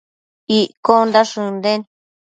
Iccondash 0.59 1.33
ënden 1.45 1.81